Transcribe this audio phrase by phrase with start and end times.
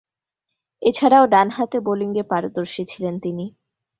[0.81, 3.45] এছাড়াও, ডানহাতে বোলিংয়ে পারদর্শী ছিলেন তিনি।